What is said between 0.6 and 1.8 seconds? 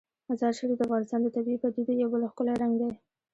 د افغانستان د طبیعي